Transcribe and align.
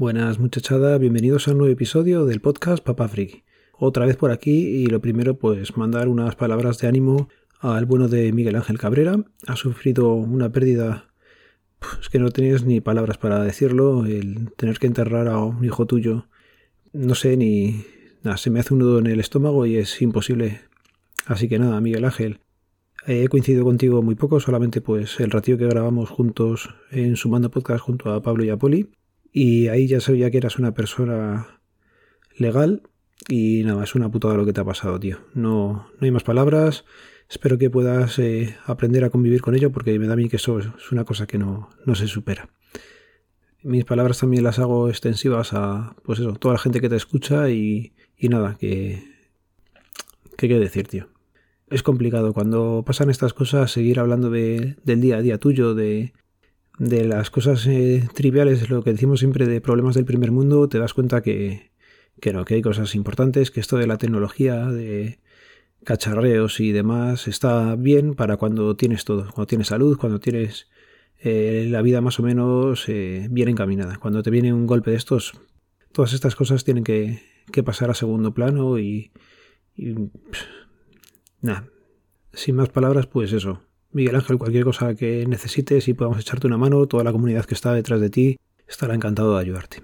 Buenas 0.00 0.38
muchachada, 0.38 0.96
bienvenidos 0.96 1.46
a 1.46 1.50
un 1.50 1.58
nuevo 1.58 1.74
episodio 1.74 2.24
del 2.24 2.40
podcast 2.40 2.82
Papa 2.82 3.06
Friki. 3.06 3.44
Otra 3.74 4.06
vez 4.06 4.16
por 4.16 4.30
aquí 4.30 4.50
y 4.50 4.86
lo 4.86 5.02
primero 5.02 5.36
pues 5.36 5.76
mandar 5.76 6.08
unas 6.08 6.36
palabras 6.36 6.78
de 6.78 6.88
ánimo 6.88 7.28
al 7.58 7.84
bueno 7.84 8.08
de 8.08 8.32
Miguel 8.32 8.56
Ángel 8.56 8.78
Cabrera. 8.78 9.22
Ha 9.46 9.56
sufrido 9.56 10.14
una 10.14 10.50
pérdida 10.52 11.10
pues, 11.78 12.08
que 12.08 12.18
no 12.18 12.30
tenías 12.30 12.64
ni 12.64 12.80
palabras 12.80 13.18
para 13.18 13.44
decirlo, 13.44 14.06
el 14.06 14.50
tener 14.56 14.78
que 14.78 14.86
enterrar 14.86 15.28
a 15.28 15.36
un 15.36 15.62
hijo 15.66 15.84
tuyo. 15.84 16.28
No 16.94 17.14
sé 17.14 17.36
ni... 17.36 17.84
Nada, 18.22 18.38
se 18.38 18.48
me 18.48 18.60
hace 18.60 18.72
un 18.72 18.80
nudo 18.80 19.00
en 19.00 19.06
el 19.06 19.20
estómago 19.20 19.66
y 19.66 19.76
es 19.76 20.00
imposible. 20.00 20.62
Así 21.26 21.46
que 21.46 21.58
nada, 21.58 21.78
Miguel 21.82 22.06
Ángel, 22.06 22.40
he 23.06 23.28
coincidido 23.28 23.64
contigo 23.64 24.00
muy 24.00 24.14
poco, 24.14 24.40
solamente 24.40 24.80
pues 24.80 25.20
el 25.20 25.30
ratio 25.30 25.58
que 25.58 25.66
grabamos 25.66 26.08
juntos 26.08 26.70
en 26.90 27.16
Sumando 27.16 27.50
Podcast 27.50 27.82
junto 27.82 28.10
a 28.10 28.22
Pablo 28.22 28.44
y 28.44 28.48
a 28.48 28.56
Poli 28.56 28.88
y 29.32 29.68
ahí 29.68 29.86
ya 29.86 30.00
sabía 30.00 30.30
que 30.30 30.38
eras 30.38 30.58
una 30.58 30.74
persona 30.74 31.60
legal 32.36 32.82
y 33.28 33.62
nada, 33.64 33.84
es 33.84 33.94
una 33.94 34.10
putada 34.10 34.34
lo 34.34 34.46
que 34.46 34.52
te 34.52 34.60
ha 34.60 34.64
pasado, 34.64 34.98
tío. 34.98 35.18
No, 35.34 35.88
no 35.98 36.04
hay 36.04 36.10
más 36.10 36.24
palabras. 36.24 36.84
Espero 37.28 37.58
que 37.58 37.70
puedas 37.70 38.18
eh, 38.18 38.56
aprender 38.66 39.04
a 39.04 39.10
convivir 39.10 39.40
con 39.40 39.54
ello 39.54 39.70
porque 39.70 39.98
me 39.98 40.06
da 40.06 40.14
a 40.14 40.16
mí 40.16 40.28
que 40.28 40.36
eso 40.36 40.58
es 40.58 40.90
una 40.90 41.04
cosa 41.04 41.26
que 41.26 41.38
no, 41.38 41.70
no 41.86 41.94
se 41.94 42.08
supera. 42.08 42.48
Mis 43.62 43.84
palabras 43.84 44.18
también 44.18 44.42
las 44.42 44.58
hago 44.58 44.88
extensivas 44.88 45.52
a, 45.52 45.94
pues 46.02 46.18
eso, 46.18 46.32
toda 46.32 46.54
la 46.54 46.60
gente 46.60 46.80
que 46.80 46.88
te 46.88 46.96
escucha 46.96 47.50
y, 47.50 47.92
y 48.16 48.28
nada, 48.28 48.56
que... 48.58 49.04
¿Qué 50.36 50.46
quiero 50.46 50.62
decir, 50.62 50.88
tío? 50.88 51.08
Es 51.68 51.82
complicado 51.82 52.32
cuando 52.32 52.82
pasan 52.86 53.10
estas 53.10 53.34
cosas 53.34 53.70
seguir 53.70 54.00
hablando 54.00 54.30
de, 54.30 54.76
del 54.82 55.02
día 55.02 55.18
a 55.18 55.22
día 55.22 55.38
tuyo, 55.38 55.74
de, 55.74 56.14
de 56.80 57.04
las 57.04 57.28
cosas 57.28 57.66
eh, 57.66 58.08
triviales, 58.14 58.70
lo 58.70 58.82
que 58.82 58.92
decimos 58.92 59.20
siempre 59.20 59.46
de 59.46 59.60
problemas 59.60 59.94
del 59.94 60.06
primer 60.06 60.32
mundo, 60.32 60.66
te 60.66 60.78
das 60.78 60.94
cuenta 60.94 61.20
que, 61.20 61.72
que 62.22 62.32
no, 62.32 62.46
que 62.46 62.54
hay 62.54 62.62
cosas 62.62 62.94
importantes, 62.94 63.50
que 63.50 63.60
esto 63.60 63.76
de 63.76 63.86
la 63.86 63.98
tecnología, 63.98 64.64
de 64.64 65.20
cacharreos 65.84 66.58
y 66.58 66.72
demás, 66.72 67.28
está 67.28 67.76
bien 67.76 68.14
para 68.14 68.38
cuando 68.38 68.76
tienes 68.76 69.04
todo, 69.04 69.24
cuando 69.24 69.46
tienes 69.46 69.66
salud, 69.66 69.98
cuando 69.98 70.20
tienes 70.20 70.68
eh, 71.18 71.66
la 71.68 71.82
vida 71.82 72.00
más 72.00 72.18
o 72.18 72.22
menos 72.22 72.88
eh, 72.88 73.28
bien 73.30 73.50
encaminada. 73.50 73.98
Cuando 73.98 74.22
te 74.22 74.30
viene 74.30 74.54
un 74.54 74.66
golpe 74.66 74.90
de 74.90 74.96
estos, 74.96 75.34
todas 75.92 76.14
estas 76.14 76.34
cosas 76.34 76.64
tienen 76.64 76.82
que, 76.82 77.20
que 77.52 77.62
pasar 77.62 77.90
a 77.90 77.94
segundo 77.94 78.32
plano 78.32 78.78
y, 78.78 79.12
y 79.76 79.96
nada, 81.42 81.68
sin 82.32 82.56
más 82.56 82.70
palabras, 82.70 83.06
pues 83.06 83.34
eso, 83.34 83.60
Miguel 83.92 84.14
Ángel, 84.14 84.38
cualquier 84.38 84.64
cosa 84.64 84.94
que 84.94 85.26
necesites 85.26 85.88
y 85.88 85.94
podamos 85.94 86.20
echarte 86.20 86.46
una 86.46 86.56
mano, 86.56 86.86
toda 86.86 87.02
la 87.02 87.12
comunidad 87.12 87.44
que 87.44 87.54
está 87.54 87.72
detrás 87.72 88.00
de 88.00 88.10
ti 88.10 88.38
estará 88.68 88.94
encantado 88.94 89.34
de 89.34 89.40
ayudarte. 89.40 89.82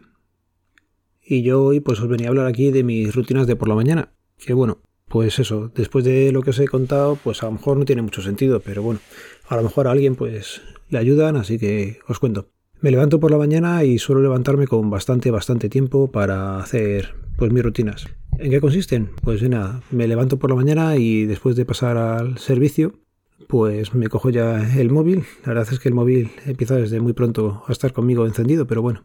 Y 1.24 1.42
yo 1.42 1.64
hoy 1.64 1.80
pues 1.80 2.00
os 2.00 2.08
venía 2.08 2.28
a 2.28 2.30
hablar 2.30 2.46
aquí 2.46 2.70
de 2.70 2.84
mis 2.84 3.14
rutinas 3.14 3.48
de 3.48 3.56
por 3.56 3.68
la 3.68 3.74
mañana, 3.74 4.12
que 4.38 4.54
bueno, 4.54 4.78
pues 5.08 5.40
eso, 5.40 5.72
después 5.74 6.04
de 6.04 6.30
lo 6.30 6.42
que 6.42 6.50
os 6.50 6.58
he 6.60 6.68
contado, 6.68 7.18
pues 7.22 7.42
a 7.42 7.46
lo 7.46 7.52
mejor 7.52 7.78
no 7.78 7.84
tiene 7.84 8.02
mucho 8.02 8.22
sentido, 8.22 8.60
pero 8.60 8.80
bueno, 8.80 9.00
a 9.48 9.56
lo 9.56 9.64
mejor 9.64 9.88
a 9.88 9.90
alguien 9.90 10.14
pues 10.14 10.62
le 10.88 10.98
ayudan, 10.98 11.34
así 11.34 11.58
que 11.58 11.98
os 12.06 12.20
cuento. 12.20 12.48
Me 12.80 12.92
levanto 12.92 13.18
por 13.18 13.32
la 13.32 13.38
mañana 13.38 13.82
y 13.82 13.98
suelo 13.98 14.22
levantarme 14.22 14.68
con 14.68 14.88
bastante, 14.88 15.32
bastante 15.32 15.68
tiempo 15.68 16.12
para 16.12 16.60
hacer 16.60 17.14
pues 17.36 17.50
mis 17.50 17.64
rutinas. 17.64 18.06
¿En 18.38 18.50
qué 18.50 18.60
consisten? 18.60 19.10
Pues 19.22 19.42
nada, 19.48 19.82
me 19.90 20.06
levanto 20.06 20.38
por 20.38 20.50
la 20.50 20.56
mañana 20.56 20.96
y 20.96 21.24
después 21.24 21.56
de 21.56 21.64
pasar 21.64 21.96
al 21.96 22.38
servicio, 22.38 23.00
pues 23.48 23.94
me 23.94 24.08
cojo 24.08 24.30
ya 24.30 24.78
el 24.78 24.90
móvil. 24.90 25.24
La 25.44 25.54
verdad 25.54 25.68
es 25.72 25.78
que 25.78 25.88
el 25.88 25.94
móvil 25.94 26.30
empieza 26.44 26.76
desde 26.76 27.00
muy 27.00 27.12
pronto 27.12 27.62
a 27.66 27.72
estar 27.72 27.92
conmigo 27.92 28.26
encendido, 28.26 28.66
pero 28.66 28.82
bueno. 28.82 29.04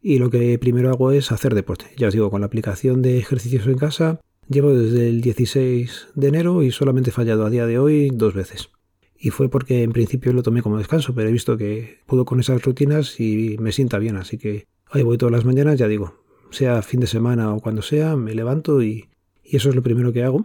Y 0.00 0.18
lo 0.18 0.30
que 0.30 0.58
primero 0.58 0.90
hago 0.90 1.10
es 1.10 1.32
hacer 1.32 1.54
deporte. 1.54 1.86
Ya 1.96 2.08
os 2.08 2.14
digo, 2.14 2.30
con 2.30 2.40
la 2.40 2.46
aplicación 2.46 3.02
de 3.02 3.18
ejercicios 3.18 3.66
en 3.66 3.78
casa, 3.78 4.20
llevo 4.48 4.74
desde 4.74 5.08
el 5.08 5.20
16 5.20 6.08
de 6.14 6.28
enero 6.28 6.62
y 6.62 6.70
solamente 6.70 7.10
he 7.10 7.12
fallado 7.12 7.44
a 7.44 7.50
día 7.50 7.66
de 7.66 7.78
hoy 7.78 8.10
dos 8.12 8.34
veces. 8.34 8.70
Y 9.18 9.30
fue 9.30 9.48
porque 9.48 9.82
en 9.82 9.92
principio 9.92 10.32
lo 10.32 10.42
tomé 10.42 10.62
como 10.62 10.78
descanso, 10.78 11.14
pero 11.14 11.28
he 11.28 11.32
visto 11.32 11.56
que 11.56 11.98
puedo 12.06 12.24
con 12.24 12.38
esas 12.38 12.62
rutinas 12.62 13.18
y 13.18 13.56
me 13.58 13.72
sienta 13.72 13.98
bien, 13.98 14.16
así 14.16 14.38
que 14.38 14.66
ahí 14.90 15.02
voy 15.02 15.18
todas 15.18 15.32
las 15.32 15.44
mañanas, 15.44 15.76
ya 15.76 15.88
digo, 15.88 16.22
sea 16.50 16.82
fin 16.82 17.00
de 17.00 17.08
semana 17.08 17.52
o 17.52 17.60
cuando 17.60 17.82
sea, 17.82 18.14
me 18.14 18.34
levanto 18.34 18.80
y, 18.80 19.08
y 19.42 19.56
eso 19.56 19.70
es 19.70 19.74
lo 19.74 19.82
primero 19.82 20.12
que 20.12 20.22
hago. 20.22 20.44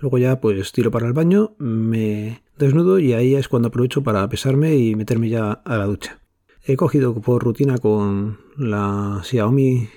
Luego 0.00 0.18
ya 0.18 0.40
pues 0.40 0.72
tiro 0.72 0.90
para 0.90 1.06
el 1.06 1.12
baño, 1.12 1.54
me 1.58 2.42
desnudo 2.58 2.98
y 2.98 3.12
ahí 3.12 3.34
es 3.34 3.48
cuando 3.48 3.68
aprovecho 3.68 4.02
para 4.02 4.26
pesarme 4.28 4.76
y 4.76 4.94
meterme 4.94 5.28
ya 5.28 5.52
a 5.52 5.76
la 5.76 5.84
ducha. 5.84 6.20
He 6.64 6.76
cogido 6.76 7.14
por 7.20 7.44
rutina 7.44 7.78
con 7.78 8.38
la 8.56 9.20
Xiaomi, 9.22 9.88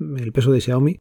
el 0.00 0.32
peso 0.32 0.50
de 0.50 0.60
Xiaomi, 0.60 0.98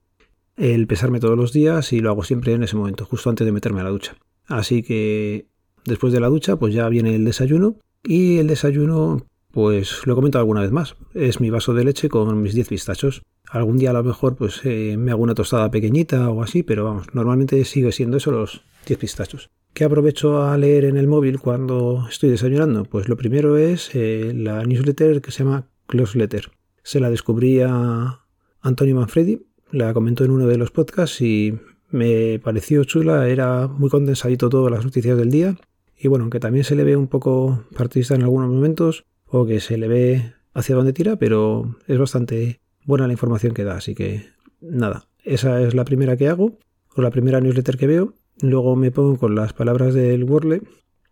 el 0.56 0.86
pesarme 0.86 1.20
todos 1.20 1.38
los 1.38 1.52
días 1.52 1.94
y 1.94 2.00
lo 2.00 2.12
hago 2.12 2.24
siempre 2.24 2.54
en 2.54 2.64
ese 2.64 2.76
momento, 2.76 3.06
justo 3.06 3.30
antes 3.30 3.46
de 3.46 3.52
meterme 3.52 3.82
a 3.82 3.86
la 3.86 3.90
ducha. 3.90 4.16
Así 4.46 4.84
que 4.84 5.48
después 5.86 6.14
de 6.14 6.20
la 6.20 6.28
ducha 6.28 6.58
pues 6.58 6.76
ya 6.76 6.88
viene 6.90 7.16
el 7.16 7.26
desayuno 7.26 7.78
y 8.04 8.38
el 8.38 8.48
desayuno 8.48 9.26
pues 9.54 10.02
lo 10.08 10.14
he 10.14 10.16
comentado 10.16 10.42
alguna 10.42 10.62
vez 10.62 10.72
más. 10.72 10.96
Es 11.14 11.40
mi 11.40 11.52
vaso 11.52 11.76
de 11.76 11.84
leche 11.84 12.10
con 12.10 12.42
mis 12.42 12.56
10 12.56 12.70
pistachos. 12.70 13.22
Algún 13.52 13.78
día 13.78 13.92
a 13.92 13.94
lo 13.94 14.04
mejor 14.04 14.36
pues 14.36 14.62
eh, 14.64 14.96
me 14.98 15.12
hago 15.12 15.22
una 15.22 15.36
tostada 15.36 15.70
pequeñita 15.70 16.28
o 16.32 16.42
así, 16.42 16.64
pero 16.64 16.86
vamos, 16.86 17.06
normalmente 17.14 17.64
sigue 17.64 17.92
siendo 17.92 18.18
eso 18.18 18.32
los 18.32 18.64
10 18.88 18.98
pistachos. 18.98 19.52
¿Qué 19.76 19.84
aprovecho 19.84 20.42
a 20.42 20.58
leer 20.58 20.86
en 20.86 20.98
el 20.98 21.08
móvil 21.08 21.40
cuando 21.40 22.08
estoy 22.10 22.32
desayunando? 22.32 22.84
Pues 22.86 23.08
lo 23.08 23.16
primero 23.16 23.56
es 23.58 23.92
eh, 23.94 24.34
la 24.36 24.64
newsletter 24.64 25.22
que 25.22 25.30
se 25.30 25.44
llama 25.44 25.68
Close 25.86 26.18
Letter. 26.18 26.50
Se 26.82 27.00
la 27.00 27.12
descubrí 27.12 27.62
a 27.62 28.22
Antonio 28.60 28.96
Manfredi, 28.96 29.46
la 29.72 29.94
comentó 29.94 30.26
en 30.26 30.32
uno 30.32 30.48
de 30.48 30.58
los 30.58 30.72
podcasts 30.72 31.22
y 31.22 31.60
me 31.92 32.40
pareció 32.40 32.84
chula, 32.86 33.28
era 33.30 33.68
muy 33.68 33.92
condensadito 33.92 34.50
todas 34.50 34.72
las 34.72 34.84
noticias 34.84 35.16
del 35.16 35.30
día. 35.30 35.56
Y 35.96 36.08
bueno, 36.08 36.24
aunque 36.24 36.40
también 36.40 36.66
se 36.66 36.76
le 36.76 36.84
ve 36.84 36.98
un 36.98 37.08
poco 37.08 37.66
partidista 37.78 38.16
en 38.16 38.24
algunos 38.24 38.50
momentos, 38.50 39.06
o 39.34 39.48
que 39.48 39.60
se 39.60 39.78
le 39.78 39.88
ve 39.88 40.34
hacia 40.54 40.76
dónde 40.76 40.94
tira, 40.94 41.16
pero 41.16 41.76
es 41.88 41.98
bastante 41.98 42.60
buena 42.86 43.08
la 43.08 43.14
información 43.14 43.56
que 43.56 43.64
da. 43.64 43.78
Así 43.78 43.96
que 43.96 44.28
nada, 44.62 45.08
esa 45.24 45.60
es 45.60 45.74
la 45.74 45.86
primera 45.86 46.16
que 46.16 46.30
hago, 46.30 46.60
o 46.96 47.02
la 47.02 47.10
primera 47.10 47.42
newsletter 47.42 47.78
que 47.78 47.88
veo. 47.88 48.14
Luego 48.42 48.76
me 48.76 48.92
pongo 48.92 49.18
con 49.18 49.34
las 49.34 49.52
palabras 49.52 49.96
del 49.96 50.24
Wordle. 50.26 50.62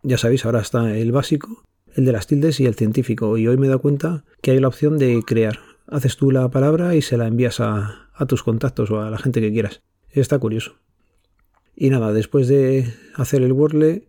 Ya 0.04 0.18
sabéis, 0.18 0.44
ahora 0.44 0.60
está 0.60 0.96
el 0.96 1.10
básico, 1.10 1.64
el 1.96 2.04
de 2.04 2.12
las 2.12 2.28
tildes 2.28 2.60
y 2.60 2.66
el 2.66 2.76
científico. 2.76 3.36
Y 3.36 3.48
hoy 3.48 3.56
me 3.56 3.66
he 3.66 3.68
dado 3.68 3.80
cuenta 3.80 4.24
que 4.40 4.52
hay 4.52 4.60
la 4.60 4.68
opción 4.68 4.98
de 4.98 5.20
crear. 5.26 5.58
Haces 5.88 6.16
tú 6.16 6.30
la 6.30 6.48
palabra 6.48 6.94
y 6.94 7.02
se 7.02 7.16
la 7.16 7.26
envías 7.26 7.58
a, 7.58 8.08
a 8.14 8.26
tus 8.26 8.44
contactos 8.44 8.92
o 8.92 9.00
a 9.00 9.10
la 9.10 9.18
gente 9.18 9.40
que 9.40 9.52
quieras. 9.52 9.82
Está 10.10 10.38
curioso. 10.38 10.76
Y 11.74 11.90
nada, 11.90 12.12
después 12.12 12.46
de 12.46 12.86
hacer 13.16 13.42
el 13.42 13.52
Wordle, 13.52 14.06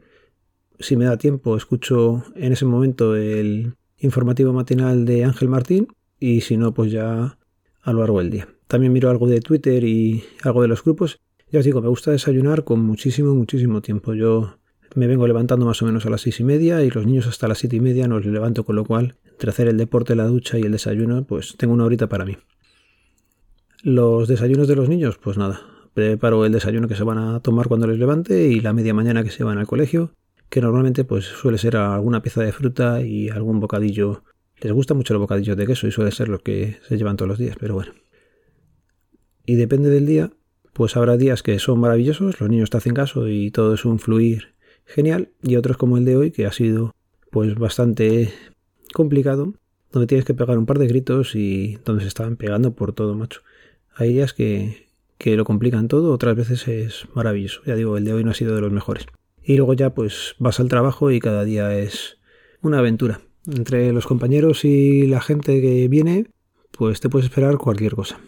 si 0.80 0.98
me 0.98 1.06
da 1.06 1.18
tiempo, 1.18 1.58
escucho 1.58 2.24
en 2.36 2.54
ese 2.54 2.66
momento 2.66 3.16
el 3.16 3.74
informativo 4.04 4.54
matinal 4.54 5.06
de 5.06 5.26
Ángel 5.26 5.50
Martín 5.50 5.88
y 6.20 6.42
si 6.42 6.58
no, 6.58 6.74
pues 6.74 6.92
ya 6.92 7.38
a 7.82 7.92
lo 7.92 8.00
largo 8.00 8.20
del 8.20 8.30
día. 8.30 8.48
También 8.68 8.94
miro 8.94 9.10
algo 9.10 9.28
de 9.28 9.42
Twitter 9.42 9.84
y 9.84 10.24
algo 10.44 10.62
de 10.62 10.68
los 10.68 10.84
grupos 10.84 11.20
ya 11.54 11.60
os 11.60 11.66
digo, 11.66 11.84
me 11.84 11.88
gusta 11.88 12.10
desayunar 12.10 12.64
con 12.64 12.84
muchísimo, 12.84 13.36
muchísimo 13.36 13.80
tiempo. 13.80 14.16
Yo 14.16 14.58
me 14.96 15.06
vengo 15.06 15.28
levantando 15.28 15.68
más 15.68 15.80
o 15.84 15.86
menos 15.86 16.04
a 16.08 16.10
las 16.10 16.22
seis 16.22 16.40
y 16.40 16.44
media 16.44 16.84
y 16.84 16.90
los 16.90 17.06
niños 17.06 17.28
hasta 17.28 17.48
las 17.48 17.60
siete 17.60 17.76
y 17.76 17.80
media 17.80 18.08
nos 18.08 18.26
levanto, 18.26 18.66
con 18.66 18.76
lo 18.76 18.84
cual, 18.84 19.18
entre 19.30 19.52
hacer 19.52 19.68
el 19.68 19.78
deporte, 19.78 20.16
la 20.16 20.26
ducha 20.26 20.58
y 20.58 20.64
el 20.64 20.72
desayuno, 20.72 21.26
pues 21.26 21.56
tengo 21.56 21.76
una 21.76 21.86
horita 21.86 22.10
para 22.10 22.26
mí. 22.26 22.38
Los 23.84 24.28
desayunos 24.28 24.68
de 24.68 24.76
los 24.76 24.90
niños, 24.90 25.20
pues 25.22 25.38
nada, 25.38 25.62
preparo 25.94 26.44
el 26.44 26.54
desayuno 26.54 26.88
que 26.88 26.96
se 26.96 27.04
van 27.04 27.20
a 27.20 27.40
tomar 27.42 27.68
cuando 27.68 27.86
les 27.86 28.00
levante 28.00 28.48
y 28.48 28.60
la 28.60 28.74
media 28.74 28.96
mañana 28.96 29.24
que 29.24 29.30
se 29.30 29.44
van 29.44 29.60
al 29.60 29.68
colegio, 29.68 30.10
que 30.54 30.62
normalmente 30.62 31.04
pues 31.04 31.26
suele 31.26 31.58
ser 31.58 31.76
alguna 31.78 32.22
pieza 32.22 32.44
de 32.44 32.52
fruta 32.52 33.02
y 33.02 33.28
algún 33.30 33.60
bocadillo. 33.60 34.24
Les 34.62 34.72
gusta 34.72 34.94
mucho 34.94 35.16
los 35.16 35.22
bocadillos 35.22 35.58
de 35.58 35.66
queso 35.66 35.88
y 35.88 35.92
suele 35.92 36.12
ser 36.12 36.30
lo 36.30 36.44
que 36.44 36.78
se 36.88 36.96
llevan 36.96 37.18
todos 37.18 37.28
los 37.28 37.40
días, 37.40 37.56
pero 37.60 37.74
bueno. 37.74 37.94
Y 39.48 39.56
depende 39.56 39.90
del 39.90 40.06
día, 40.06 40.32
pues 40.74 40.96
habrá 40.96 41.18
días 41.18 41.42
que 41.42 41.58
son 41.58 41.80
maravillosos, 41.80 42.40
los 42.40 42.52
niños 42.52 42.70
te 42.70 42.78
hacen 42.78 42.94
caso 42.94 43.28
y 43.28 43.50
todo 43.50 43.74
es 43.74 43.84
un 43.84 43.98
fluir 43.98 44.54
genial, 44.86 45.32
y 45.42 45.56
otros 45.56 45.76
como 45.76 45.98
el 45.98 46.06
de 46.06 46.18
hoy, 46.18 46.30
que 46.30 46.46
ha 46.46 46.52
sido 46.52 46.94
pues 47.32 47.56
bastante 47.56 48.32
complicado, 48.94 49.56
donde 49.92 50.06
tienes 50.06 50.24
que 50.24 50.36
pegar 50.36 50.60
un 50.60 50.68
par 50.68 50.78
de 50.78 50.86
gritos 50.86 51.34
y 51.34 51.80
donde 51.84 52.04
se 52.04 52.10
estaban 52.10 52.36
pegando 52.36 52.76
por 52.76 52.94
todo, 52.94 53.16
macho. 53.16 53.42
Hay 53.96 54.14
días 54.14 54.34
que, 54.34 54.86
que 55.18 55.36
lo 55.36 55.46
complican 55.46 55.88
todo, 55.88 56.14
otras 56.14 56.36
veces 56.36 56.68
es 56.68 57.08
maravilloso. 57.16 57.64
Ya 57.66 57.74
digo, 57.74 57.98
el 57.98 58.06
de 58.06 58.14
hoy 58.14 58.24
no 58.24 58.30
ha 58.30 58.36
sido 58.36 58.54
de 58.54 58.62
los 58.62 58.72
mejores. 58.72 59.08
Y 59.44 59.58
luego 59.58 59.74
ya 59.74 59.94
pues 59.94 60.36
vas 60.40 60.60
al 60.60 60.70
trabajo 60.70 61.12
y 61.12 61.20
cada 61.20 61.44
día 61.44 61.78
es 61.78 62.18
una 62.62 62.80
aventura. 62.80 63.22
Entre 63.46 63.92
los 63.92 64.08
compañeros 64.08 64.64
y 64.64 65.06
la 65.08 65.22
gente 65.22 65.62
que 65.62 65.88
viene, 65.88 66.28
pues 66.72 67.02
te 67.02 67.10
puedes 67.10 67.26
esperar 67.26 67.58
cualquier 67.58 67.96
cosa. 67.96 68.20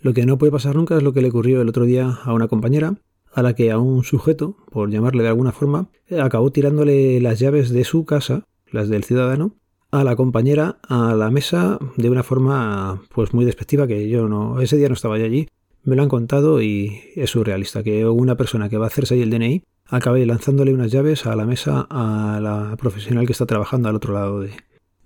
Lo 0.00 0.14
que 0.14 0.26
no 0.26 0.38
puede 0.38 0.52
pasar 0.52 0.76
nunca 0.76 0.96
es 0.96 1.02
lo 1.02 1.12
que 1.12 1.22
le 1.22 1.28
ocurrió 1.28 1.60
el 1.60 1.68
otro 1.68 1.84
día 1.84 2.18
a 2.24 2.32
una 2.32 2.48
compañera, 2.48 2.96
a 3.32 3.42
la 3.42 3.54
que 3.54 3.70
a 3.70 3.78
un 3.78 4.04
sujeto, 4.04 4.56
por 4.70 4.90
llamarle 4.90 5.22
de 5.22 5.28
alguna 5.28 5.52
forma, 5.52 5.88
acabó 6.20 6.50
tirándole 6.52 7.20
las 7.20 7.38
llaves 7.38 7.70
de 7.70 7.84
su 7.84 8.04
casa, 8.04 8.44
las 8.70 8.88
del 8.88 9.04
ciudadano, 9.04 9.56
a 9.94 10.02
la 10.02 10.16
compañera 10.16 10.78
a 10.82 11.14
la 11.14 11.30
mesa 11.30 11.78
de 11.96 12.10
una 12.10 12.24
forma 12.24 13.00
pues 13.14 13.32
muy 13.32 13.44
despectiva 13.44 13.86
que 13.86 14.08
yo 14.08 14.28
no 14.28 14.60
ese 14.60 14.76
día 14.76 14.88
no 14.88 14.94
estaba 14.94 15.14
allí 15.14 15.48
me 15.84 15.94
lo 15.94 16.02
han 16.02 16.08
contado 16.08 16.60
y 16.60 17.00
es 17.14 17.30
surrealista 17.30 17.84
que 17.84 18.04
una 18.04 18.36
persona 18.36 18.68
que 18.68 18.76
va 18.76 18.86
a 18.86 18.88
hacerse 18.88 19.14
ahí 19.14 19.22
el 19.22 19.30
DNI 19.30 19.62
acabe 19.86 20.24
lanzándole 20.26 20.74
unas 20.74 20.90
llaves 20.90 21.26
a 21.26 21.36
la 21.36 21.46
mesa 21.46 21.86
a 21.90 22.40
la 22.40 22.76
profesional 22.76 23.26
que 23.26 23.32
está 23.32 23.46
trabajando 23.46 23.88
al 23.88 23.96
otro 23.96 24.14
lado 24.14 24.44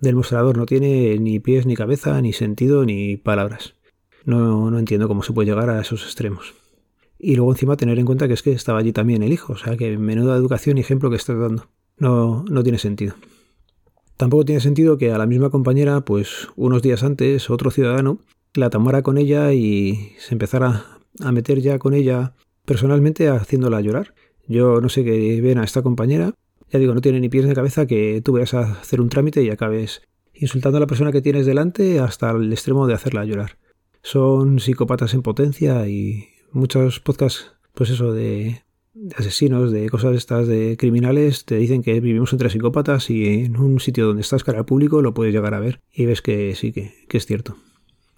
del 0.01 0.17
mostrador. 0.17 0.57
No 0.57 0.67
tiene 0.67 1.19
ni 1.19 1.41
pies, 1.41 1.67
ni 1.67 1.75
cabeza, 1.75 2.21
ni 2.21 2.33
sentido, 2.33 2.85
ni 2.85 3.17
palabras. 3.17 3.75
No, 4.25 4.71
no 4.71 4.79
entiendo 4.79 5.09
cómo 5.09 5.23
se 5.23 5.33
puede 5.33 5.49
llegar 5.49 5.71
a 5.71 5.81
esos 5.81 6.05
extremos. 6.05 6.55
Y 7.19 7.37
luego 7.37 7.53
encima 7.53 7.77
tener 7.77 7.99
en 7.99 8.07
cuenta 8.07 8.29
que 8.29 8.35
es 8.35 8.43
que 8.43 8.53
estaba 8.53 8.79
allí 8.79 8.93
también 8.93 9.23
el 9.23 9.33
hijo, 9.33 9.55
o 9.55 9.57
sea 9.57 9.77
que 9.77 9.99
menuda 9.99 10.37
educación 10.37 10.79
y 10.79 10.83
ejemplo 10.83 11.11
que 11.11 11.17
está 11.17 11.35
dando. 11.35 11.69
No, 11.97 12.45
no 12.49 12.63
tiene 12.63 12.79
sentido. 12.79 13.15
Tampoco 14.17 14.45
tiene 14.45 14.61
sentido 14.61 14.99
que 14.99 15.13
a 15.13 15.19
la 15.19 15.27
misma 15.27 15.51
compañera, 15.51 16.01
pues 16.01 16.49
unos 16.57 16.83
días 16.83 17.03
antes, 17.03 17.51
otro 17.51 17.71
ciudadano 17.71 18.19
la 18.55 18.71
tomara 18.71 19.03
con 19.03 19.19
ella 19.19 19.53
y 19.53 20.13
se 20.19 20.35
empezara 20.35 20.85
a 21.21 21.33
meter 21.33 21.61
ya 21.61 21.79
con 21.79 21.95
ella 21.95 22.35
personalmente 22.65 23.29
haciéndola 23.29 23.81
llorar. 23.81 24.15
Yo 24.49 24.81
no 24.81 24.89
sé 24.89 25.05
qué 25.05 25.41
ven 25.41 25.59
a 25.59 25.65
esta 25.65 25.83
compañera. 25.83 26.35
Ya 26.71 26.79
digo, 26.79 26.95
no 26.95 27.01
tiene 27.01 27.21
ni 27.21 27.29
pies 27.29 27.47
ni 27.47 27.55
cabeza 27.55 27.87
que 27.87 28.21
tú 28.25 28.33
vayas 28.33 28.55
a 28.55 28.73
hacer 28.73 29.01
un 29.01 29.09
trámite 29.09 29.43
y 29.43 29.51
acabes 29.51 30.03
insultando 30.35 30.79
a 30.79 30.81
la 30.81 30.87
persona 30.87 31.13
que 31.13 31.23
tienes 31.23 31.47
delante 31.47 32.01
hasta 32.01 32.31
el 32.31 32.53
extremo 32.53 32.87
de 32.87 32.95
hacerla 32.95 33.25
llorar. 33.25 33.59
Son 34.03 34.59
psicópatas 34.59 35.15
en 35.15 35.23
potencia 35.23 35.87
y 35.89 36.29
muchos 36.53 37.01
podcasts, 37.01 37.53
pues 37.75 37.91
eso, 37.91 38.13
de, 38.13 38.63
asesinos, 39.17 39.71
de 39.71 39.89
cosas 39.89 40.17
estas, 40.17 40.47
de 40.47 40.77
criminales, 40.79 41.45
te 41.45 41.57
dicen 41.57 41.83
que 41.83 42.01
vivimos 42.01 42.33
entre 42.33 42.51
psicópatas 42.51 43.11
y 43.11 43.45
en 43.45 43.57
un 43.57 43.81
sitio 43.81 44.07
donde 44.07 44.23
estás 44.23 44.45
cara 44.45 44.59
al 44.59 44.65
público 44.65 45.03
lo 45.03 45.15
puedes 45.15 45.35
llegar 45.35 45.55
a 45.55 45.61
ver 45.61 45.81
y 45.93 46.07
ves 46.07 46.23
que 46.23 46.55
sí, 46.55 46.73
que, 46.73 46.95
que 47.09 47.19
es 47.19 47.27
cierto. 47.27 47.57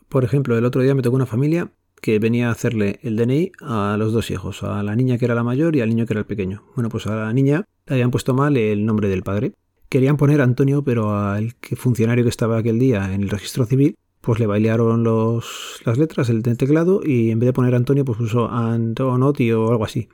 Por 0.08 0.24
ejemplo, 0.24 0.56
el 0.56 0.64
otro 0.64 0.82
día 0.82 0.94
me 0.94 1.02
tocó 1.02 1.16
una 1.16 1.26
familia 1.26 1.72
que 2.00 2.18
venía 2.18 2.48
a 2.48 2.52
hacerle 2.52 2.98
el 3.02 3.16
DNI 3.16 3.52
a 3.60 3.96
los 3.98 4.12
dos 4.12 4.30
hijos, 4.30 4.62
a 4.62 4.82
la 4.82 4.96
niña 4.96 5.18
que 5.18 5.24
era 5.24 5.34
la 5.34 5.44
mayor 5.44 5.76
y 5.76 5.80
al 5.80 5.88
niño 5.88 6.06
que 6.06 6.14
era 6.14 6.20
el 6.20 6.26
pequeño. 6.26 6.64
Bueno, 6.74 6.88
pues 6.88 7.06
a 7.06 7.14
la 7.14 7.32
niña 7.32 7.64
le 7.86 7.94
habían 7.94 8.10
puesto 8.10 8.34
mal 8.34 8.56
el 8.56 8.84
nombre 8.86 9.08
del 9.08 9.22
padre. 9.22 9.52
Querían 9.88 10.16
poner 10.16 10.40
Antonio, 10.40 10.82
pero 10.82 11.16
al 11.16 11.54
funcionario 11.76 12.24
que 12.24 12.30
estaba 12.30 12.58
aquel 12.58 12.78
día 12.78 13.12
en 13.12 13.22
el 13.22 13.28
registro 13.28 13.66
civil, 13.66 13.96
pues 14.20 14.38
le 14.38 14.46
bailaron 14.46 15.02
los, 15.02 15.80
las 15.84 15.98
letras, 15.98 16.28
el 16.28 16.42
teclado, 16.42 17.00
y 17.04 17.30
en 17.30 17.38
vez 17.38 17.48
de 17.48 17.52
poner 17.52 17.74
Antonio, 17.74 18.04
pues 18.04 18.18
puso 18.18 18.48
Antonotti 18.48 19.50
o 19.52 19.70
algo 19.70 19.84
así. 19.84 20.08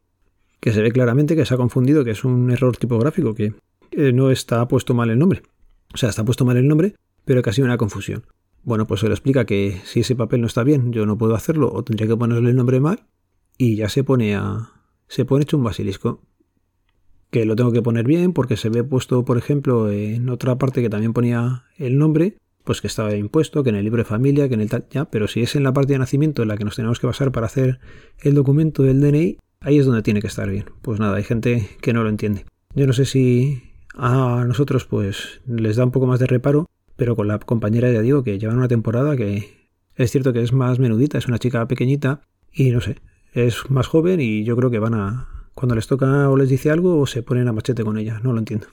Que 0.61 0.73
se 0.73 0.81
ve 0.81 0.93
claramente 0.93 1.37
que 1.37 1.45
se 1.45 1.55
ha 1.55 1.57
confundido, 1.59 2.05
que 2.05 2.13
es 2.13 2.25
un 2.25 2.51
error 2.51 2.77
tipográfico, 2.77 3.35
que 3.35 3.53
no 4.13 4.31
está 4.31 4.67
puesto 4.67 4.95
mal 4.95 5.11
el 5.11 5.19
nombre. 5.19 5.43
O 5.93 5.97
sea, 5.97 6.09
está 6.09 6.25
puesto 6.25 6.45
mal 6.45 6.57
el 6.57 6.69
nombre, 6.69 6.95
pero 7.25 7.43
casi 7.43 7.63
una 7.63 7.77
confusión. 7.77 8.25
Bueno, 8.67 8.89
pues 8.89 8.99
se 8.99 9.07
le 9.07 9.15
explica 9.15 9.45
que 9.45 9.81
si 9.85 10.01
ese 10.01 10.17
papel 10.17 10.41
no 10.41 10.49
está 10.49 10.65
bien, 10.65 10.93
yo 10.93 11.07
no 11.07 11.17
puedo 11.17 11.37
hacerlo 11.37 11.71
o 11.73 11.85
tendría 11.85 12.09
que 12.09 12.17
ponerle 12.17 12.51
el 12.51 12.57
nombre 12.57 12.81
mal 12.81 13.07
y 13.57 13.77
ya 13.77 13.89
se 13.89 14.03
pone 14.03 14.35
a 14.35 14.73
se 15.07 15.25
pone 15.25 15.45
hecho 15.45 15.57
un 15.57 15.63
basilisco 15.63 16.21
que 17.31 17.45
lo 17.45 17.55
tengo 17.55 17.71
que 17.71 17.81
poner 17.81 18.05
bien 18.07 18.33
porque 18.33 18.57
se 18.57 18.69
ve 18.69 18.83
puesto, 18.83 19.25
por 19.25 19.39
ejemplo, 19.39 19.89
en 19.89 20.29
otra 20.29 20.59
parte 20.59 20.83
que 20.83 20.91
también 20.91 21.13
ponía 21.13 21.63
el 21.79 21.97
nombre, 21.97 22.39
pues 22.65 22.81
que 22.81 22.89
estaba 22.89 23.15
impuesto, 23.15 23.63
que 23.63 23.71
en 23.71 23.77
el 23.77 23.85
libro 23.85 24.03
de 24.03 24.05
familia, 24.05 24.49
que 24.49 24.55
en 24.55 24.63
el 24.63 24.69
tal, 24.69 24.87
ya, 24.91 25.05
pero 25.05 25.29
si 25.29 25.43
es 25.43 25.55
en 25.55 25.63
la 25.63 25.73
parte 25.73 25.93
de 25.93 26.01
nacimiento 26.01 26.43
en 26.43 26.49
la 26.49 26.57
que 26.57 26.65
nos 26.65 26.75
tenemos 26.75 26.99
que 26.99 27.07
basar 27.07 27.31
para 27.31 27.47
hacer 27.47 27.79
el 28.21 28.35
documento 28.35 28.83
del 28.83 29.01
DNI, 29.01 29.39
ahí 29.61 29.79
es 29.79 29.87
donde 29.87 30.03
tiene 30.03 30.21
que 30.21 30.27
estar 30.27 30.51
bien. 30.51 30.65
Pues 30.83 30.99
nada, 30.99 31.19
hay 31.19 31.23
gente 31.23 31.69
que 31.81 31.93
no 31.93 32.03
lo 32.03 32.09
entiende. 32.09 32.47
Yo 32.75 32.89
no 32.89 32.93
sé 32.93 33.05
si 33.05 33.63
a 33.95 34.45
nosotros 34.45 34.87
pues 34.87 35.41
les 35.47 35.77
da 35.77 35.85
un 35.85 35.93
poco 35.93 36.09
más 36.09 36.19
de 36.19 36.27
reparo 36.27 36.69
pero 36.97 37.17
con 37.17 37.29
la 37.29 37.39
compañera 37.39 37.91
ya 37.93 38.01
digo 38.01 38.23
que 38.23 38.39
llevan 38.39 38.59
una 38.59 38.69
temporada 38.69 39.17
que 39.17 39.69
es 39.95 40.11
cierto 40.11 40.33
que 40.33 40.43
es 40.43 40.53
más 40.53 40.79
menudita, 40.79 41.19
es 41.19 41.27
una 41.27 41.39
chica 41.39 41.67
pequeñita 41.69 42.23
y 42.53 42.71
no 42.71 42.81
sé, 42.81 42.97
es 43.33 43.71
más 43.71 43.87
joven 43.87 44.21
y 44.21 44.45
yo 44.45 44.57
creo 44.57 44.71
que 44.71 44.79
van 44.79 44.95
a 44.95 45.29
cuando 45.55 45.75
les 45.75 45.87
toca 45.87 46.29
o 46.29 46.37
les 46.37 46.51
dice 46.51 46.71
algo 46.71 46.99
o 47.01 47.07
se 47.07 47.23
ponen 47.23 47.49
a 47.49 47.53
machete 47.53 47.83
con 47.83 47.97
ella, 47.97 48.21
no 48.23 48.33
lo 48.33 48.39
entiendo. 48.39 48.67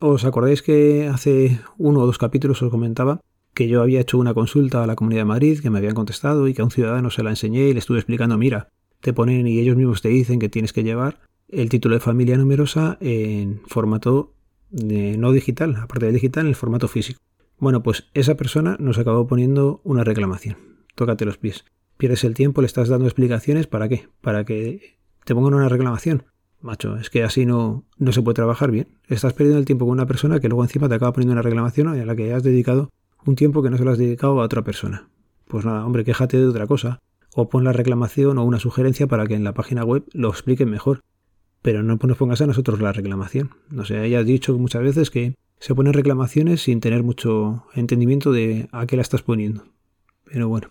¿Os 0.00 0.24
acordáis 0.24 0.62
que 0.62 1.06
hace 1.06 1.60
uno 1.78 2.00
o 2.00 2.06
dos 2.06 2.18
capítulos 2.18 2.60
os 2.62 2.70
comentaba 2.70 3.20
que 3.54 3.68
yo 3.68 3.82
había 3.82 4.00
hecho 4.00 4.18
una 4.18 4.34
consulta 4.34 4.82
a 4.82 4.86
la 4.86 4.96
Comunidad 4.96 5.20
de 5.20 5.26
Madrid, 5.26 5.60
que 5.60 5.70
me 5.70 5.78
habían 5.78 5.94
contestado 5.94 6.48
y 6.48 6.54
que 6.54 6.62
a 6.62 6.64
un 6.64 6.72
ciudadano 6.72 7.10
se 7.10 7.22
la 7.22 7.30
enseñé 7.30 7.68
y 7.68 7.72
le 7.72 7.78
estuve 7.78 7.98
explicando, 7.98 8.36
mira, 8.38 8.70
te 9.00 9.12
ponen 9.12 9.46
y 9.46 9.60
ellos 9.60 9.76
mismos 9.76 10.02
te 10.02 10.08
dicen 10.08 10.40
que 10.40 10.48
tienes 10.48 10.72
que 10.72 10.82
llevar 10.82 11.20
el 11.48 11.68
título 11.68 11.94
de 11.94 12.00
familia 12.00 12.36
numerosa 12.36 12.96
en 13.00 13.60
formato 13.66 14.32
no 14.72 15.32
digital, 15.32 15.76
aparte 15.76 16.06
de 16.06 16.12
digital, 16.12 16.44
en 16.44 16.48
el 16.48 16.54
formato 16.54 16.88
físico. 16.88 17.20
Bueno, 17.58 17.82
pues 17.82 18.08
esa 18.14 18.36
persona 18.36 18.76
nos 18.80 18.98
acabó 18.98 19.26
poniendo 19.26 19.80
una 19.84 20.04
reclamación. 20.04 20.56
Tócate 20.94 21.24
los 21.24 21.38
pies. 21.38 21.64
Pierdes 21.96 22.24
el 22.24 22.34
tiempo, 22.34 22.60
le 22.60 22.66
estás 22.66 22.88
dando 22.88 23.06
explicaciones, 23.06 23.66
¿para 23.66 23.88
qué? 23.88 24.08
Para 24.20 24.44
que 24.44 24.96
te 25.24 25.34
pongan 25.34 25.54
una 25.54 25.68
reclamación. 25.68 26.24
Macho, 26.60 26.96
es 26.96 27.10
que 27.10 27.22
así 27.22 27.44
no, 27.44 27.84
no 27.98 28.12
se 28.12 28.22
puede 28.22 28.34
trabajar 28.34 28.70
bien. 28.70 28.88
Estás 29.08 29.32
perdiendo 29.32 29.58
el 29.58 29.64
tiempo 29.64 29.84
con 29.84 29.92
una 29.92 30.06
persona 30.06 30.40
que 30.40 30.48
luego 30.48 30.64
encima 30.64 30.88
te 30.88 30.94
acaba 30.94 31.12
poniendo 31.12 31.32
una 31.32 31.42
reclamación 31.42 31.88
a 31.88 31.94
la 31.94 32.16
que 32.16 32.32
has 32.32 32.42
dedicado 32.42 32.90
un 33.24 33.36
tiempo 33.36 33.62
que 33.62 33.70
no 33.70 33.78
se 33.78 33.84
lo 33.84 33.90
has 33.92 33.98
dedicado 33.98 34.40
a 34.40 34.44
otra 34.44 34.62
persona. 34.62 35.08
Pues 35.48 35.64
nada, 35.64 35.84
hombre, 35.84 36.04
quéjate 36.04 36.38
de 36.38 36.46
otra 36.46 36.66
cosa. 36.66 37.00
O 37.34 37.48
pon 37.48 37.64
la 37.64 37.72
reclamación 37.72 38.38
o 38.38 38.44
una 38.44 38.58
sugerencia 38.58 39.06
para 39.06 39.26
que 39.26 39.34
en 39.34 39.44
la 39.44 39.54
página 39.54 39.84
web 39.84 40.04
lo 40.12 40.28
expliquen 40.28 40.70
mejor 40.70 41.00
pero 41.62 41.82
no 41.82 41.98
nos 42.00 42.16
pongas 42.16 42.40
a 42.40 42.46
nosotros 42.46 42.80
la 42.80 42.92
reclamación. 42.92 43.50
No 43.70 43.84
sé, 43.84 44.04
ella 44.04 44.18
ha 44.18 44.24
dicho 44.24 44.58
muchas 44.58 44.82
veces 44.82 45.10
que 45.10 45.34
se 45.58 45.74
ponen 45.74 45.92
reclamaciones 45.92 46.62
sin 46.62 46.80
tener 46.80 47.04
mucho 47.04 47.64
entendimiento 47.74 48.32
de 48.32 48.68
a 48.72 48.86
qué 48.86 48.96
la 48.96 49.02
estás 49.02 49.22
poniendo. 49.22 49.64
Pero 50.24 50.48
bueno. 50.48 50.68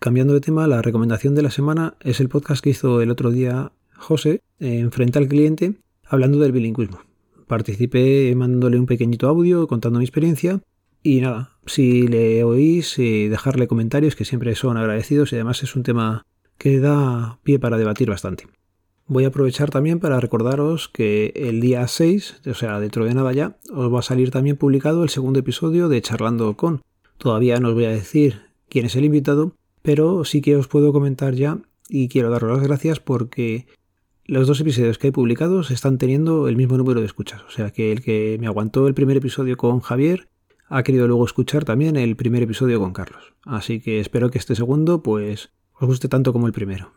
Cambiando 0.00 0.34
de 0.34 0.40
tema, 0.40 0.66
la 0.66 0.82
recomendación 0.82 1.34
de 1.34 1.42
la 1.42 1.50
semana 1.50 1.94
es 2.00 2.20
el 2.20 2.28
podcast 2.28 2.62
que 2.62 2.70
hizo 2.70 3.00
el 3.02 3.10
otro 3.10 3.30
día 3.30 3.72
José 3.96 4.42
en 4.60 4.92
Frente 4.92 5.18
al 5.18 5.28
Cliente 5.28 5.74
hablando 6.04 6.38
del 6.38 6.52
bilingüismo. 6.52 7.00
Participé 7.46 8.34
mandándole 8.36 8.78
un 8.78 8.86
pequeñito 8.86 9.28
audio 9.28 9.66
contando 9.66 9.98
mi 9.98 10.04
experiencia 10.04 10.60
y 11.02 11.20
nada, 11.20 11.56
si 11.66 12.06
le 12.06 12.42
oís, 12.44 12.98
eh, 12.98 13.28
dejarle 13.30 13.68
comentarios 13.68 14.16
que 14.16 14.24
siempre 14.24 14.54
son 14.54 14.76
agradecidos 14.76 15.32
y 15.32 15.36
además 15.36 15.62
es 15.62 15.76
un 15.76 15.82
tema 15.82 16.26
que 16.58 16.80
da 16.80 17.38
pie 17.44 17.58
para 17.58 17.78
debatir 17.78 18.10
bastante. 18.10 18.46
Voy 19.10 19.24
a 19.24 19.28
aprovechar 19.28 19.70
también 19.70 20.00
para 20.00 20.20
recordaros 20.20 20.90
que 20.90 21.32
el 21.34 21.62
día 21.62 21.88
6, 21.88 22.42
o 22.46 22.52
sea, 22.52 22.78
dentro 22.78 23.06
de 23.06 23.14
nada 23.14 23.32
ya, 23.32 23.56
os 23.72 23.92
va 23.92 24.00
a 24.00 24.02
salir 24.02 24.30
también 24.30 24.58
publicado 24.58 25.02
el 25.02 25.08
segundo 25.08 25.38
episodio 25.38 25.88
de 25.88 26.02
Charlando 26.02 26.54
con. 26.58 26.82
Todavía 27.16 27.58
no 27.58 27.68
os 27.68 27.74
voy 27.74 27.86
a 27.86 27.90
decir 27.90 28.42
quién 28.68 28.84
es 28.84 28.96
el 28.96 29.06
invitado, 29.06 29.54
pero 29.80 30.26
sí 30.26 30.42
que 30.42 30.56
os 30.56 30.68
puedo 30.68 30.92
comentar 30.92 31.34
ya 31.34 31.58
y 31.88 32.08
quiero 32.08 32.28
daros 32.28 32.52
las 32.52 32.62
gracias 32.62 33.00
porque 33.00 33.66
los 34.26 34.46
dos 34.46 34.60
episodios 34.60 34.98
que 34.98 35.08
he 35.08 35.12
publicados 35.12 35.70
están 35.70 35.96
teniendo 35.96 36.46
el 36.46 36.56
mismo 36.56 36.76
número 36.76 37.00
de 37.00 37.06
escuchas. 37.06 37.40
O 37.48 37.50
sea 37.50 37.70
que 37.70 37.92
el 37.92 38.02
que 38.02 38.36
me 38.38 38.46
aguantó 38.46 38.86
el 38.88 38.94
primer 38.94 39.16
episodio 39.16 39.56
con 39.56 39.80
Javier 39.80 40.28
ha 40.68 40.82
querido 40.82 41.08
luego 41.08 41.24
escuchar 41.24 41.64
también 41.64 41.96
el 41.96 42.14
primer 42.14 42.42
episodio 42.42 42.78
con 42.78 42.92
Carlos. 42.92 43.32
Así 43.44 43.80
que 43.80 44.00
espero 44.00 44.30
que 44.30 44.36
este 44.36 44.54
segundo 44.54 45.02
pues 45.02 45.48
os 45.72 45.88
guste 45.88 46.08
tanto 46.08 46.34
como 46.34 46.46
el 46.46 46.52
primero. 46.52 46.92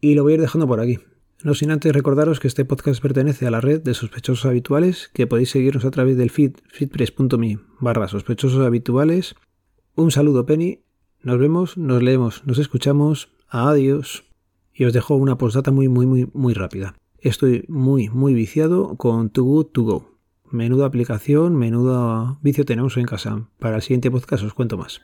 Y 0.00 0.14
lo 0.14 0.24
voy 0.24 0.32
a 0.32 0.34
ir 0.34 0.40
dejando 0.40 0.66
por 0.66 0.80
aquí. 0.80 0.98
No 1.42 1.54
sin 1.54 1.70
antes 1.70 1.94
recordaros 1.94 2.38
que 2.38 2.48
este 2.48 2.66
podcast 2.66 3.00
pertenece 3.00 3.46
a 3.46 3.50
la 3.50 3.62
red 3.62 3.80
de 3.80 3.94
sospechosos 3.94 4.44
habituales, 4.44 5.10
que 5.14 5.26
podéis 5.26 5.50
seguirnos 5.50 5.86
a 5.86 5.90
través 5.90 6.18
del 6.18 6.28
feed 6.28 6.56
feedpress.me 6.68 7.58
barra 7.80 8.08
sospechosos 8.08 8.60
habituales. 8.60 9.36
Un 9.94 10.10
saludo 10.10 10.44
Penny, 10.44 10.80
nos 11.22 11.38
vemos, 11.38 11.78
nos 11.78 12.02
leemos, 12.02 12.42
nos 12.44 12.58
escuchamos, 12.58 13.30
adiós. 13.48 14.24
Y 14.74 14.84
os 14.84 14.92
dejo 14.92 15.16
una 15.16 15.38
postdata 15.38 15.70
muy 15.70 15.88
muy 15.88 16.04
muy 16.04 16.28
muy 16.34 16.52
rápida. 16.52 16.94
Estoy 17.18 17.64
muy 17.68 18.10
muy 18.10 18.34
viciado 18.34 18.96
con 18.96 19.30
Too 19.30 19.44
Good 19.44 19.66
To 19.68 19.82
Go. 19.82 20.18
Menuda 20.50 20.84
aplicación, 20.84 21.56
menudo 21.56 22.38
vicio 22.42 22.66
tenemos 22.66 22.98
en 22.98 23.06
casa. 23.06 23.48
Para 23.58 23.76
el 23.76 23.82
siguiente 23.82 24.10
podcast 24.10 24.44
os 24.44 24.52
cuento 24.52 24.76
más. 24.76 25.00